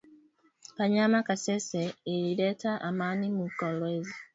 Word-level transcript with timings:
Kanyama 0.77 1.19
kasese 1.27 1.81
ilileta 2.13 2.71
amani 2.87 3.27
mu 3.37 3.45
kolwezi 3.59 4.15